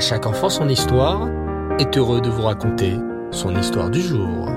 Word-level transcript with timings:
Chaque 0.00 0.24
enfant 0.24 0.48
son 0.48 0.66
histoire 0.70 1.28
est 1.78 1.98
heureux 1.98 2.22
de 2.22 2.30
vous 2.30 2.40
raconter 2.40 2.96
son 3.30 3.54
histoire 3.54 3.90
du 3.90 4.00
jour. 4.00 4.48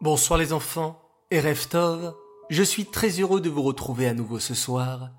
Bonsoir 0.00 0.38
les 0.38 0.52
enfants 0.52 1.02
et 1.32 1.40
Reftov, 1.40 2.14
je 2.48 2.62
suis 2.62 2.86
très 2.86 3.08
heureux 3.20 3.40
de 3.40 3.50
vous 3.50 3.62
retrouver 3.62 4.06
à 4.06 4.14
nouveau 4.14 4.38
ce 4.38 4.54
soir 4.54 5.10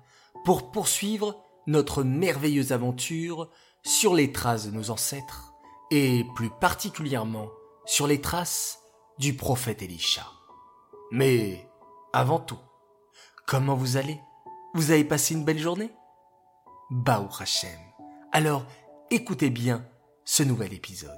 pour 0.46 0.70
poursuivre 0.70 1.36
notre 1.66 2.02
merveilleuse 2.02 2.72
aventure 2.72 3.50
sur 3.84 4.14
les 4.14 4.32
traces 4.32 4.66
de 4.66 4.70
nos 4.74 4.90
ancêtres 4.90 5.52
et 5.90 6.24
plus 6.34 6.48
particulièrement 6.58 7.48
sur 7.84 8.06
les 8.06 8.22
traces 8.22 8.78
du 9.18 9.36
prophète 9.36 9.82
Elisha. 9.82 10.24
Mais 11.12 11.68
avant 12.14 12.38
tout, 12.38 12.58
comment 13.46 13.74
vous 13.74 13.98
allez? 13.98 14.18
Vous 14.72 14.92
avez 14.92 15.02
passé 15.02 15.34
une 15.34 15.44
belle 15.44 15.58
journée? 15.58 15.90
Baou 16.90 17.28
Hashem. 17.40 17.70
Alors, 18.30 18.64
écoutez 19.10 19.50
bien 19.50 19.84
ce 20.24 20.44
nouvel 20.44 20.72
épisode. 20.72 21.10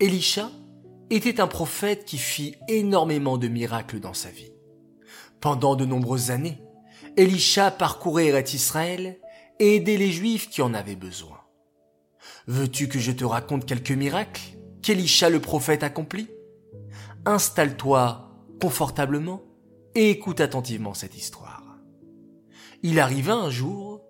Elisha 0.00 0.50
était 1.10 1.40
un 1.40 1.46
prophète 1.46 2.04
qui 2.04 2.18
fit 2.18 2.56
énormément 2.66 3.38
de 3.38 3.46
miracles 3.46 4.00
dans 4.00 4.12
sa 4.12 4.30
vie. 4.30 4.52
Pendant 5.40 5.76
de 5.76 5.84
nombreuses 5.84 6.32
années, 6.32 6.60
Elisha 7.16 7.70
parcourait 7.70 8.44
Israël 8.52 9.20
et 9.60 9.76
aidait 9.76 9.96
les 9.96 10.10
Juifs 10.10 10.50
qui 10.50 10.62
en 10.62 10.74
avaient 10.74 10.96
besoin. 10.96 11.40
Veux-tu 12.48 12.88
que 12.88 12.98
je 12.98 13.12
te 13.12 13.24
raconte 13.24 13.66
quelques 13.66 13.92
miracles 13.92 14.42
qu'Elisha 14.82 15.30
le 15.30 15.40
prophète 15.40 15.84
accomplit? 15.84 16.28
Installe-toi 17.24 18.30
confortablement 18.60 19.42
et 19.94 20.10
écoute 20.10 20.40
attentivement 20.40 20.92
cette 20.92 21.16
histoire. 21.16 21.55
Il 22.88 23.00
arriva 23.00 23.34
un 23.34 23.50
jour 23.50 24.00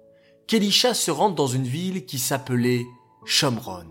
qu'Elisha 0.47 0.93
se 0.93 1.11
rende 1.11 1.35
dans 1.35 1.47
une 1.47 1.65
ville 1.65 2.05
qui 2.05 2.19
s'appelait 2.19 2.85
Shomron. 3.25 3.87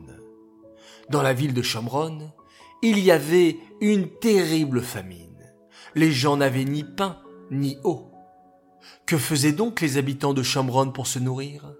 Dans 1.09 1.23
la 1.23 1.33
ville 1.33 1.55
de 1.55 1.63
Shomron, 1.63 2.31
il 2.83 2.99
y 2.99 3.09
avait 3.09 3.57
une 3.81 4.07
terrible 4.19 4.83
famine. 4.83 5.41
Les 5.95 6.11
gens 6.11 6.37
n'avaient 6.37 6.65
ni 6.65 6.83
pain 6.83 7.17
ni 7.49 7.79
eau. 7.83 8.11
Que 9.07 9.17
faisaient 9.17 9.53
donc 9.53 9.81
les 9.81 9.97
habitants 9.97 10.35
de 10.35 10.43
Shomron 10.43 10.91
pour 10.91 11.07
se 11.07 11.17
nourrir? 11.17 11.73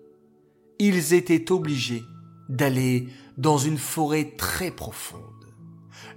Ils 0.79 1.13
étaient 1.13 1.51
obligés 1.51 2.01
d'aller 2.49 3.07
dans 3.38 3.59
une 3.59 3.77
forêt 3.77 4.33
très 4.35 4.72
profonde. 4.72 5.53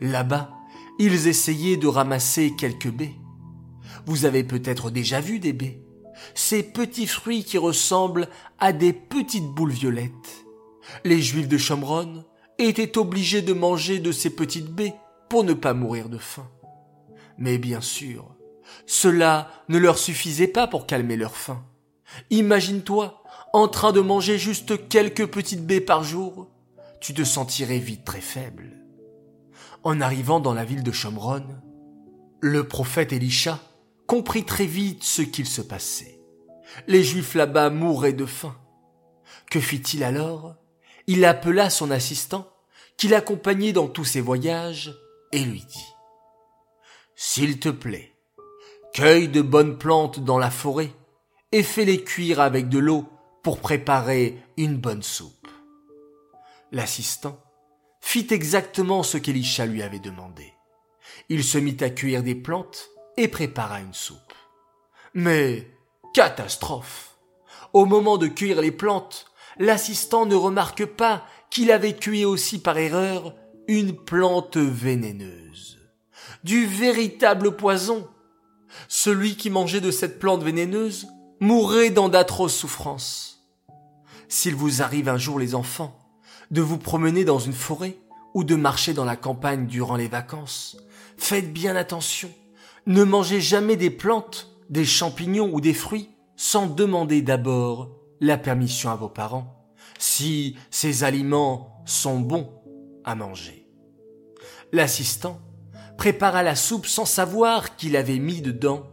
Là-bas, 0.00 0.54
ils 0.98 1.28
essayaient 1.28 1.76
de 1.76 1.86
ramasser 1.86 2.56
quelques 2.56 2.90
baies. 2.90 3.16
Vous 4.06 4.24
avez 4.24 4.42
peut-être 4.42 4.90
déjà 4.90 5.20
vu 5.20 5.38
des 5.38 5.52
baies. 5.52 5.82
Ces 6.34 6.62
petits 6.62 7.06
fruits 7.06 7.44
qui 7.44 7.58
ressemblent 7.58 8.28
à 8.58 8.72
des 8.72 8.92
petites 8.92 9.48
boules 9.48 9.72
violettes. 9.72 10.44
Les 11.04 11.20
Juifs 11.20 11.48
de 11.48 11.58
Chomron 11.58 12.24
étaient 12.58 12.98
obligés 12.98 13.42
de 13.42 13.52
manger 13.52 13.98
de 13.98 14.12
ces 14.12 14.30
petites 14.30 14.70
baies 14.70 14.94
pour 15.28 15.44
ne 15.44 15.52
pas 15.52 15.74
mourir 15.74 16.08
de 16.08 16.18
faim. 16.18 16.48
Mais 17.36 17.58
bien 17.58 17.80
sûr, 17.80 18.34
cela 18.86 19.50
ne 19.68 19.78
leur 19.78 19.98
suffisait 19.98 20.48
pas 20.48 20.66
pour 20.66 20.86
calmer 20.86 21.16
leur 21.16 21.36
faim. 21.36 21.64
Imagine-toi 22.30 23.22
en 23.52 23.68
train 23.68 23.92
de 23.92 24.00
manger 24.00 24.38
juste 24.38 24.88
quelques 24.88 25.26
petites 25.26 25.64
baies 25.64 25.80
par 25.80 26.02
jour, 26.02 26.48
tu 27.00 27.14
te 27.14 27.24
sentirais 27.24 27.78
vite 27.78 28.04
très 28.04 28.20
faible. 28.20 28.72
En 29.84 30.00
arrivant 30.00 30.40
dans 30.40 30.54
la 30.54 30.64
ville 30.64 30.82
de 30.82 30.92
Chomron, 30.92 31.44
le 32.40 32.66
prophète 32.66 33.12
Elisha 33.12 33.60
comprit 34.08 34.44
très 34.44 34.66
vite 34.66 35.04
ce 35.04 35.22
qu'il 35.22 35.46
se 35.46 35.60
passait. 35.60 36.18
Les 36.88 37.04
Juifs 37.04 37.34
là-bas 37.34 37.70
mouraient 37.70 38.14
de 38.14 38.26
faim. 38.26 38.56
Que 39.50 39.60
fit-il 39.60 40.02
alors? 40.02 40.56
Il 41.06 41.24
appela 41.24 41.70
son 41.70 41.90
assistant, 41.90 42.50
qui 42.96 43.08
l'accompagnait 43.08 43.72
dans 43.72 43.86
tous 43.86 44.04
ses 44.04 44.20
voyages, 44.20 44.98
et 45.30 45.44
lui 45.44 45.60
dit 45.60 45.86
S'il 47.14 47.60
te 47.60 47.68
plaît, 47.68 48.14
cueille 48.94 49.28
de 49.28 49.42
bonnes 49.42 49.78
plantes 49.78 50.20
dans 50.20 50.38
la 50.38 50.50
forêt 50.50 50.90
et 51.52 51.62
fais-les 51.62 52.02
cuire 52.02 52.40
avec 52.40 52.68
de 52.68 52.78
l'eau 52.78 53.06
pour 53.42 53.60
préparer 53.60 54.42
une 54.56 54.76
bonne 54.76 55.02
soupe. 55.02 55.48
L'assistant 56.72 57.40
fit 58.00 58.26
exactement 58.30 59.02
ce 59.02 59.18
qu'Elisha 59.18 59.66
lui 59.66 59.82
avait 59.82 59.98
demandé. 59.98 60.54
Il 61.28 61.44
se 61.44 61.58
mit 61.58 61.76
à 61.80 61.90
cuire 61.90 62.22
des 62.22 62.34
plantes 62.34 62.90
et 63.18 63.28
prépara 63.28 63.80
une 63.80 63.94
soupe. 63.94 64.32
Mais 65.12 65.68
catastrophe. 66.14 67.18
Au 67.72 67.84
moment 67.84 68.16
de 68.16 68.28
cuire 68.28 68.60
les 68.60 68.70
plantes, 68.70 69.26
l'assistant 69.58 70.24
ne 70.24 70.36
remarque 70.36 70.86
pas 70.86 71.24
qu'il 71.50 71.72
avait 71.72 71.96
cuit 71.96 72.24
aussi 72.24 72.60
par 72.60 72.78
erreur 72.78 73.34
une 73.66 73.96
plante 73.96 74.56
vénéneuse. 74.56 75.78
Du 76.44 76.66
véritable 76.66 77.56
poison. 77.56 78.08
Celui 78.86 79.36
qui 79.36 79.50
mangeait 79.50 79.80
de 79.80 79.90
cette 79.90 80.20
plante 80.20 80.44
vénéneuse 80.44 81.08
mourrait 81.40 81.90
dans 81.90 82.08
d'atroces 82.08 82.54
souffrances. 82.54 83.48
S'il 84.28 84.54
vous 84.54 84.80
arrive 84.80 85.08
un 85.08 85.18
jour, 85.18 85.40
les 85.40 85.54
enfants, 85.56 85.98
de 86.52 86.60
vous 86.60 86.78
promener 86.78 87.24
dans 87.24 87.38
une 87.40 87.52
forêt 87.52 87.98
ou 88.34 88.44
de 88.44 88.54
marcher 88.54 88.92
dans 88.92 89.04
la 89.04 89.16
campagne 89.16 89.66
durant 89.66 89.96
les 89.96 90.08
vacances, 90.08 90.76
faites 91.16 91.52
bien 91.52 91.74
attention. 91.74 92.30
Ne 92.88 93.04
mangez 93.04 93.42
jamais 93.42 93.76
des 93.76 93.90
plantes, 93.90 94.48
des 94.70 94.86
champignons 94.86 95.50
ou 95.52 95.60
des 95.60 95.74
fruits 95.74 96.08
sans 96.36 96.66
demander 96.66 97.20
d'abord 97.20 97.90
la 98.18 98.38
permission 98.38 98.88
à 98.88 98.96
vos 98.96 99.10
parents 99.10 99.68
si 99.98 100.56
ces 100.70 101.04
aliments 101.04 101.82
sont 101.84 102.18
bons 102.18 102.50
à 103.04 103.14
manger. 103.14 103.68
L'assistant 104.72 105.38
prépara 105.98 106.42
la 106.42 106.56
soupe 106.56 106.86
sans 106.86 107.04
savoir 107.04 107.76
qu'il 107.76 107.94
avait 107.94 108.18
mis 108.18 108.40
dedans 108.40 108.86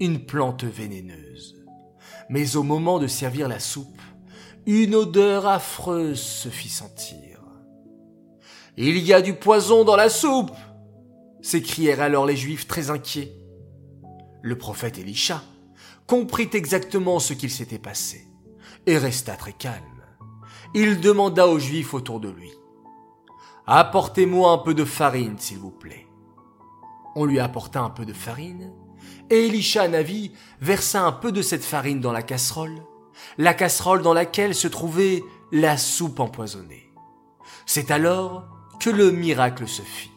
une 0.00 0.24
plante 0.24 0.64
vénéneuse. 0.64 1.62
Mais 2.30 2.56
au 2.56 2.62
moment 2.62 2.98
de 2.98 3.06
servir 3.06 3.48
la 3.48 3.60
soupe, 3.60 4.00
une 4.64 4.94
odeur 4.94 5.46
affreuse 5.46 6.22
se 6.22 6.48
fit 6.48 6.70
sentir. 6.70 7.42
Il 8.78 8.96
y 8.96 9.12
a 9.12 9.20
du 9.20 9.34
poison 9.34 9.84
dans 9.84 9.96
la 9.96 10.08
soupe 10.08 10.52
s'écrièrent 11.42 12.00
alors 12.00 12.24
les 12.24 12.36
Juifs 12.36 12.66
très 12.66 12.88
inquiets. 12.88 13.41
Le 14.42 14.58
prophète 14.58 14.98
Elisha 14.98 15.42
comprit 16.06 16.50
exactement 16.52 17.20
ce 17.20 17.32
qu'il 17.32 17.50
s'était 17.50 17.78
passé 17.78 18.26
et 18.86 18.98
resta 18.98 19.36
très 19.36 19.52
calme. 19.52 20.02
Il 20.74 21.00
demanda 21.00 21.46
aux 21.46 21.58
Juifs 21.58 21.94
autour 21.94 22.18
de 22.18 22.28
lui. 22.28 22.50
Apportez-moi 23.66 24.50
un 24.50 24.58
peu 24.58 24.74
de 24.74 24.84
farine, 24.84 25.38
s'il 25.38 25.58
vous 25.58 25.70
plaît. 25.70 26.08
On 27.14 27.24
lui 27.24 27.38
apporta 27.38 27.80
un 27.80 27.90
peu 27.90 28.04
de 28.04 28.12
farine, 28.12 28.72
et 29.30 29.46
Elisha 29.46 29.86
Navi 29.86 30.32
versa 30.60 31.02
un 31.04 31.12
peu 31.12 31.30
de 31.30 31.42
cette 31.42 31.64
farine 31.64 32.00
dans 32.00 32.12
la 32.12 32.22
casserole, 32.22 32.82
la 33.38 33.54
casserole 33.54 34.02
dans 34.02 34.14
laquelle 34.14 34.54
se 34.54 34.66
trouvait 34.66 35.22
la 35.52 35.76
soupe 35.76 36.18
empoisonnée. 36.18 36.92
C'est 37.66 37.90
alors 37.90 38.48
que 38.80 38.90
le 38.90 39.12
miracle 39.12 39.68
se 39.68 39.82
fit. 39.82 40.10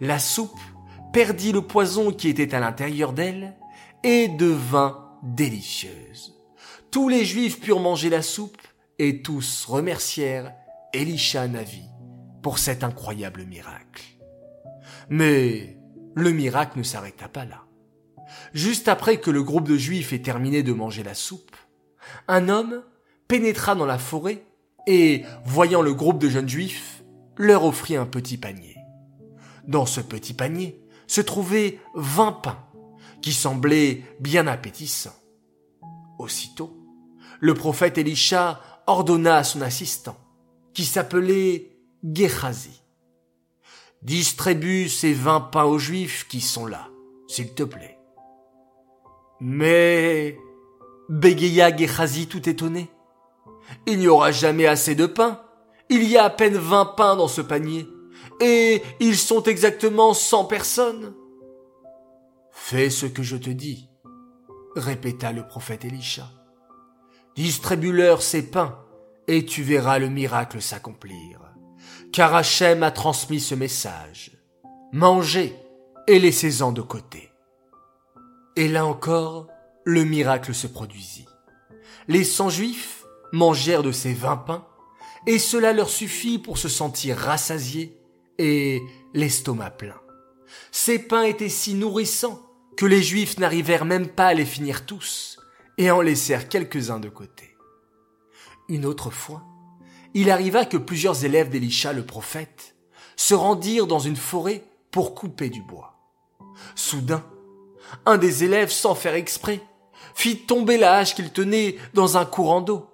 La 0.00 0.18
soupe 0.18 0.60
perdit 1.16 1.52
le 1.52 1.62
poison 1.62 2.12
qui 2.12 2.28
était 2.28 2.54
à 2.54 2.60
l'intérieur 2.60 3.14
d'elle 3.14 3.54
et 4.04 4.28
devint 4.28 5.16
délicieuse. 5.22 6.34
Tous 6.90 7.08
les 7.08 7.24
Juifs 7.24 7.58
purent 7.58 7.80
manger 7.80 8.10
la 8.10 8.20
soupe 8.20 8.60
et 8.98 9.22
tous 9.22 9.64
remercièrent 9.64 10.52
Elisha 10.92 11.48
Navi 11.48 11.84
pour 12.42 12.58
cet 12.58 12.84
incroyable 12.84 13.46
miracle. 13.46 14.04
Mais 15.08 15.78
le 16.14 16.32
miracle 16.32 16.80
ne 16.80 16.84
s'arrêta 16.84 17.30
pas 17.30 17.46
là. 17.46 17.64
Juste 18.52 18.86
après 18.86 19.16
que 19.16 19.30
le 19.30 19.42
groupe 19.42 19.66
de 19.66 19.78
Juifs 19.78 20.12
ait 20.12 20.20
terminé 20.20 20.62
de 20.62 20.74
manger 20.74 21.02
la 21.02 21.14
soupe, 21.14 21.56
un 22.28 22.50
homme 22.50 22.82
pénétra 23.26 23.74
dans 23.74 23.86
la 23.86 23.96
forêt 23.96 24.44
et, 24.86 25.22
voyant 25.46 25.80
le 25.80 25.94
groupe 25.94 26.18
de 26.18 26.28
jeunes 26.28 26.50
Juifs, 26.50 27.02
leur 27.38 27.64
offrit 27.64 27.96
un 27.96 28.04
petit 28.04 28.36
panier. 28.36 28.76
Dans 29.66 29.86
ce 29.86 30.02
petit 30.02 30.34
panier 30.34 30.85
se 31.06 31.20
trouvaient 31.20 31.80
vingt 31.94 32.32
pains, 32.32 32.58
qui 33.22 33.32
semblaient 33.32 34.04
bien 34.20 34.46
appétissants. 34.46 35.16
Aussitôt, 36.18 36.76
le 37.40 37.54
prophète 37.54 37.98
Elisha 37.98 38.60
ordonna 38.86 39.36
à 39.36 39.44
son 39.44 39.60
assistant, 39.60 40.16
qui 40.74 40.84
s'appelait 40.84 41.78
Gehazi, 42.04 42.82
Distribue 44.02 44.88
ces 44.88 45.14
vingt 45.14 45.40
pains 45.40 45.64
aux 45.64 45.78
Juifs 45.78 46.28
qui 46.28 46.40
sont 46.40 46.66
là, 46.66 46.88
s'il 47.26 47.54
te 47.54 47.64
plaît. 47.64 47.98
Mais, 49.40 50.38
bégaya 51.08 51.76
Gehazi 51.76 52.28
tout 52.28 52.48
étonné, 52.48 52.88
il 53.86 53.98
n'y 53.98 54.08
aura 54.08 54.30
jamais 54.30 54.66
assez 54.66 54.94
de 54.94 55.06
pain. 55.06 55.40
Il 55.88 56.04
y 56.04 56.16
a 56.16 56.24
à 56.24 56.30
peine 56.30 56.56
vingt 56.56 56.94
pains 56.96 57.16
dans 57.16 57.28
ce 57.28 57.40
panier. 57.40 57.88
Et 58.40 58.82
ils 59.00 59.16
sont 59.16 59.42
exactement 59.44 60.12
cent 60.14 60.44
personnes. 60.44 61.14
Fais 62.50 62.90
ce 62.90 63.06
que 63.06 63.22
je 63.22 63.36
te 63.36 63.50
dis, 63.50 63.88
répéta 64.74 65.32
le 65.32 65.46
prophète 65.46 65.84
Elisha. 65.84 66.30
Distribue-leur 67.34 68.22
ces 68.22 68.50
pains, 68.50 68.78
et 69.28 69.44
tu 69.44 69.62
verras 69.62 69.98
le 69.98 70.08
miracle 70.08 70.60
s'accomplir. 70.60 71.40
Car 72.12 72.34
Hachem 72.34 72.82
a 72.82 72.90
transmis 72.90 73.40
ce 73.40 73.54
message. 73.54 74.32
Mangez 74.92 75.56
et 76.06 76.18
laissez-en 76.18 76.72
de 76.72 76.82
côté. 76.82 77.30
Et 78.56 78.68
là 78.68 78.86
encore, 78.86 79.48
le 79.84 80.04
miracle 80.04 80.54
se 80.54 80.66
produisit. 80.66 81.26
Les 82.08 82.24
cent 82.24 82.48
juifs 82.48 83.04
mangèrent 83.32 83.82
de 83.82 83.92
ces 83.92 84.12
vingt 84.12 84.36
pains, 84.36 84.66
et 85.26 85.38
cela 85.38 85.72
leur 85.72 85.88
suffit 85.88 86.38
pour 86.38 86.56
se 86.56 86.68
sentir 86.68 87.16
rassasiés 87.16 87.98
et 88.38 88.82
l'estomac 89.14 89.70
plein. 89.70 90.00
Ces 90.70 90.98
pains 90.98 91.24
étaient 91.24 91.48
si 91.48 91.74
nourrissants 91.74 92.40
que 92.76 92.86
les 92.86 93.02
juifs 93.02 93.38
n'arrivèrent 93.38 93.84
même 93.84 94.08
pas 94.08 94.26
à 94.26 94.34
les 94.34 94.44
finir 94.44 94.84
tous, 94.86 95.38
et 95.78 95.90
en 95.90 96.00
laissèrent 96.00 96.48
quelques-uns 96.48 97.00
de 97.00 97.08
côté. 97.08 97.56
Une 98.68 98.86
autre 98.86 99.10
fois, 99.10 99.42
il 100.14 100.30
arriva 100.30 100.64
que 100.64 100.76
plusieurs 100.76 101.24
élèves 101.24 101.50
d'Elisha 101.50 101.92
le 101.92 102.04
prophète 102.04 102.74
se 103.16 103.34
rendirent 103.34 103.86
dans 103.86 103.98
une 103.98 104.16
forêt 104.16 104.64
pour 104.90 105.14
couper 105.14 105.48
du 105.48 105.62
bois. 105.62 105.94
Soudain, 106.74 107.24
un 108.04 108.18
des 108.18 108.44
élèves, 108.44 108.70
sans 108.70 108.94
faire 108.94 109.14
exprès, 109.14 109.60
fit 110.14 110.46
tomber 110.46 110.78
la 110.78 110.96
hache 110.96 111.14
qu'il 111.14 111.30
tenait 111.30 111.76
dans 111.94 112.16
un 112.16 112.24
courant 112.24 112.60
d'eau. 112.60 112.86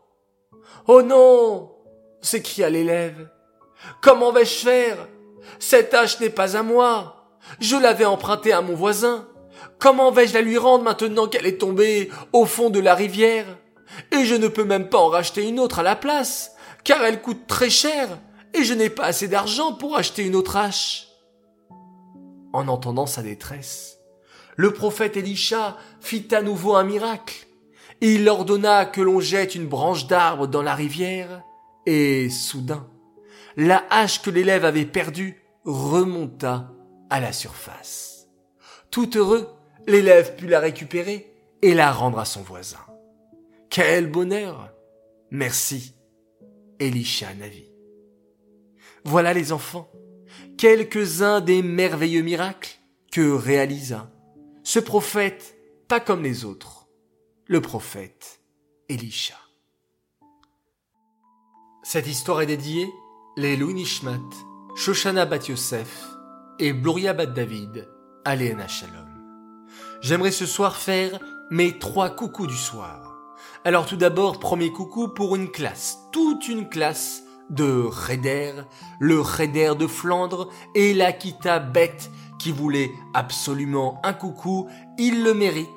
Oh 0.87 1.03
non 1.03 1.71
s'écria 2.21 2.71
l'élève. 2.71 3.31
Comment 4.01 4.33
vais-je 4.33 4.65
faire? 4.65 5.09
Cette 5.59 5.95
hache 5.95 6.21
n'est 6.21 6.31
pas 6.31 6.57
à 6.57 6.63
moi. 6.63 7.39
Je 7.61 7.77
l'avais 7.77 8.05
empruntée 8.05 8.53
à 8.53 8.61
mon 8.61 8.75
voisin. 8.75 9.29
Comment 9.79 10.11
vais-je 10.11 10.35
la 10.35 10.43
lui 10.43 10.59
rendre 10.59 10.85
maintenant 10.85 11.27
qu'elle 11.27 11.47
est 11.47 11.59
tombée 11.59 12.11
au 12.33 12.47
fond 12.47 12.71
de 12.71 12.81
la 12.81 12.95
rivière? 12.95 13.47
Et 14.11 14.25
je 14.25 14.35
ne 14.35 14.49
peux 14.49 14.65
même 14.65 14.89
pas 14.89 14.99
en 14.99 15.09
racheter 15.09 15.47
une 15.47 15.61
autre 15.61 15.81
à 15.81 15.83
la 15.83 15.97
place, 15.97 16.53
car 16.85 17.03
elle 17.03 17.21
coûte 17.21 17.47
très 17.47 17.71
cher, 17.71 18.09
et 18.55 18.65
je 18.65 18.75
n'ai 18.75 18.91
pas 18.91 19.05
assez 19.05 19.29
d'argent 19.29 19.75
pour 19.75 19.97
acheter 19.97 20.25
une 20.25 20.37
autre 20.37 20.57
hache. 20.57 21.09
En 22.53 22.69
entendant 22.69 23.07
sa 23.07 23.23
détresse, 23.23 23.99
le 24.57 24.73
prophète 24.73 25.17
Elisha 25.17 25.77
fit 26.01 26.35
à 26.35 26.43
nouveau 26.43 26.75
un 26.75 26.85
miracle. 26.85 27.47
Il 28.01 28.29
ordonna 28.29 28.85
que 28.85 29.01
l'on 29.01 29.21
jette 29.21 29.55
une 29.55 29.69
branche 29.69 30.07
d'arbre 30.07 30.47
dans 30.47 30.63
la 30.63 30.75
rivière, 30.75 31.43
et 31.87 32.31
soudain, 32.31 32.87
la 33.57 33.85
hache 33.91 34.23
que 34.23 34.31
l'élève 34.31 34.65
avait 34.65 34.87
perdue 34.87 35.43
remonta 35.65 36.73
à 37.11 37.21
la 37.21 37.33
surface. 37.33 38.29
Tout 38.91 39.17
heureux, 39.17 39.49
l'élève 39.87 40.37
put 40.37 40.49
la 40.49 40.61
récupérer 40.61 41.33
et 41.63 41.75
la 41.75 41.93
rendre 41.93 42.19
à 42.19 42.25
son 42.25 42.43
voisin. 42.43 42.85
Quel 43.71 44.11
bonheur 44.11 44.73
Merci, 45.31 45.95
Elisha 46.79 47.33
Navi. 47.35 47.71
Voilà 49.05 49.33
les 49.33 49.53
enfants, 49.53 49.91
quelques-uns 50.59 51.41
des 51.41 51.63
merveilleux 51.63 52.23
miracles 52.23 52.79
que 53.11 53.33
réalisa 53.33 54.13
ce 54.63 54.79
prophète 54.79 55.57
pas 55.89 56.01
comme 56.01 56.23
les 56.23 56.45
autres, 56.45 56.89
le 57.47 57.61
prophète 57.61 58.41
Elisha. 58.89 59.37
Cette 61.83 62.07
histoire 62.07 62.41
est 62.43 62.47
dédiée 62.47 62.89
les 63.35 63.57
Louis 63.57 63.73
Nishmat, 63.73 64.21
Shoshana 64.75 65.25
Bat 65.25 65.49
Yosef 65.49 66.07
et 66.59 66.73
Gloria 66.73 67.15
Bat 67.15 67.27
David 67.27 67.89
à 68.27 68.37
Léana 68.37 68.69
Shalom. 68.69 69.09
J'aimerais 70.03 70.31
ce 70.33 70.45
soir 70.45 70.77
faire 70.77 71.19
mes 71.51 71.79
trois 71.79 72.11
coucous 72.11 72.47
du 72.47 72.57
soir. 72.57 73.17
Alors 73.65 73.87
tout 73.87 73.97
d'abord, 73.97 74.39
premier 74.39 74.71
coucou 74.71 75.09
pour 75.09 75.35
une 75.35 75.51
classe, 75.51 75.99
toute 76.13 76.47
une 76.47 76.69
classe 76.69 77.23
de 77.49 77.87
Raider, 77.89 78.53
le 79.01 79.21
Raider 79.21 79.73
de 79.79 79.87
Flandre 79.87 80.51
et 80.75 80.93
l'Akita 80.93 81.59
bête 81.59 82.11
qui 82.39 82.53
voulait 82.53 82.91
absolument 83.15 83.99
un 84.05 84.13
coucou, 84.13 84.69
ils 84.99 85.23
le 85.23 85.33
méritent. 85.33 85.69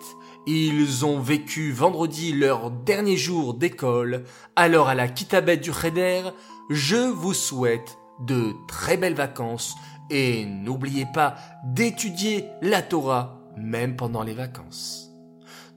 Ils 0.48 1.06
ont 1.06 1.19
vécu 1.19 1.72
vendredi 1.72 2.31
leur 2.31 2.69
dernier 2.69 3.18
jour 3.18 3.56
d'école, 3.56 4.25
alors 4.56 4.90
à 4.90 4.94
la 4.94 5.08
Kitabet 5.08 5.58
du 5.58 5.74
Cheder, 5.74 6.22
je 6.70 7.10
vous 7.10 7.34
souhaite 7.34 7.98
de 8.20 8.54
très 8.68 8.98
belles 8.98 9.16
vacances 9.16 9.76
et 10.10 10.46
n'oubliez 10.46 11.06
pas 11.14 11.36
d'étudier 11.64 12.46
la 12.62 12.82
Torah 12.82 13.40
même 13.58 13.96
pendant 13.96 14.24
les 14.24 14.34
vacances. 14.34 15.12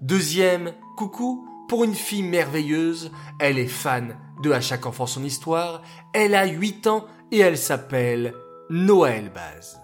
Deuxième 0.01 0.73
coucou 0.97 1.47
pour 1.69 1.85
une 1.85 1.95
fille 1.95 2.23
merveilleuse, 2.23 3.11
elle 3.41 3.59
est 3.59 3.67
fan 3.67 4.17
de 4.43 4.53
À 4.53 4.61
chaque 4.61 4.87
enfant 4.87 5.07
son 5.07 5.25
histoire, 5.25 5.83
elle 6.15 6.35
a 6.35 6.47
8 6.47 6.87
ans 6.87 7.05
et 7.33 7.39
elle 7.39 7.59
s'appelle 7.59 8.35
Noël 8.71 9.31
Baz. 9.35 9.81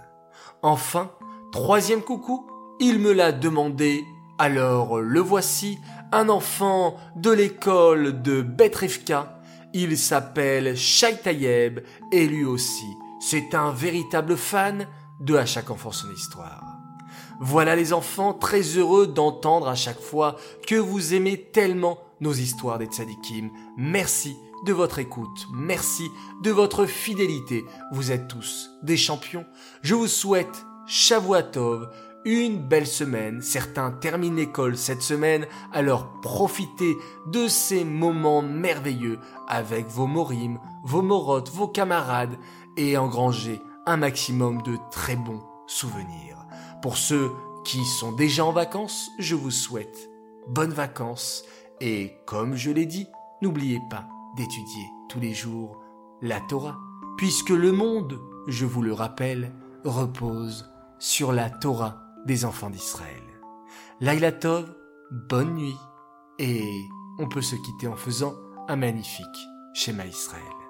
Enfin, 0.62 1.10
troisième 1.52 2.02
coucou, 2.02 2.46
il 2.80 2.98
me 2.98 3.12
l'a 3.12 3.32
demandé, 3.32 4.04
alors 4.38 5.00
le 5.00 5.20
voici, 5.20 5.78
un 6.12 6.28
enfant 6.28 6.96
de 7.16 7.30
l'école 7.30 8.22
de 8.22 8.40
Betrevka. 8.42 9.40
Il 9.76 9.98
s'appelle 9.98 10.76
Shaitayeb 10.76 11.80
et 12.12 12.28
lui 12.28 12.44
aussi, 12.44 12.86
c'est 13.20 13.56
un 13.56 13.72
véritable 13.72 14.36
fan 14.36 14.86
de 15.20 15.34
À 15.34 15.46
chaque 15.46 15.70
enfant 15.70 15.90
son 15.90 16.12
histoire. 16.12 16.78
Voilà 17.40 17.74
les 17.74 17.92
enfants, 17.92 18.34
très 18.34 18.62
heureux 18.62 19.08
d'entendre 19.08 19.68
à 19.68 19.74
chaque 19.74 20.00
fois 20.00 20.36
que 20.66 20.76
vous 20.76 21.12
aimez 21.12 21.50
tellement 21.52 21.98
nos 22.20 22.32
histoires 22.32 22.78
des 22.78 22.86
tzadikim. 22.86 23.50
Merci 23.76 24.36
de 24.64 24.72
votre 24.72 25.00
écoute. 25.00 25.46
Merci 25.52 26.08
de 26.44 26.52
votre 26.52 26.86
fidélité. 26.86 27.64
Vous 27.92 28.12
êtes 28.12 28.28
tous 28.28 28.70
des 28.84 28.96
champions. 28.96 29.44
Je 29.82 29.96
vous 29.96 30.06
souhaite 30.06 30.64
Shavuatov, 30.86 31.90
une 32.24 32.58
belle 32.58 32.86
semaine. 32.86 33.42
Certains 33.42 33.90
terminent 33.90 34.36
l'école 34.36 34.76
cette 34.76 35.02
semaine, 35.02 35.46
alors 35.72 36.20
profitez 36.20 36.96
de 37.26 37.48
ces 37.48 37.84
moments 37.84 38.42
merveilleux 38.42 39.18
avec 39.48 39.86
vos 39.88 40.06
morim, 40.06 40.58
vos 40.84 41.02
morottes, 41.02 41.50
vos 41.50 41.68
camarades 41.68 42.36
et 42.76 42.96
engrangez 42.96 43.60
un 43.86 43.96
maximum 43.96 44.62
de 44.62 44.76
très 44.90 45.16
bons 45.16 45.42
souvenirs. 45.66 46.46
Pour 46.82 46.96
ceux 46.96 47.30
qui 47.64 47.84
sont 47.84 48.12
déjà 48.12 48.44
en 48.44 48.52
vacances, 48.52 49.10
je 49.18 49.34
vous 49.34 49.50
souhaite 49.50 50.10
bonnes 50.48 50.72
vacances 50.72 51.44
et 51.80 52.12
comme 52.26 52.56
je 52.56 52.70
l'ai 52.70 52.86
dit, 52.86 53.06
n'oubliez 53.42 53.80
pas 53.90 54.06
d'étudier 54.36 54.84
tous 55.08 55.20
les 55.20 55.34
jours 55.34 55.80
la 56.22 56.40
Torah, 56.40 56.78
puisque 57.16 57.50
le 57.50 57.72
monde, 57.72 58.18
je 58.48 58.64
vous 58.64 58.82
le 58.82 58.92
rappelle, 58.92 59.52
repose 59.84 60.70
sur 60.98 61.32
la 61.32 61.50
Torah 61.50 62.03
des 62.26 62.44
enfants 62.44 62.70
d'Israël. 62.70 63.22
Laila 64.00 64.32
Tov, 64.32 64.74
bonne 65.10 65.54
nuit, 65.54 65.76
et 66.38 66.64
on 67.18 67.28
peut 67.28 67.42
se 67.42 67.56
quitter 67.56 67.86
en 67.86 67.96
faisant 67.96 68.34
un 68.68 68.76
magnifique 68.76 69.26
schéma 69.74 70.06
Israël. 70.06 70.63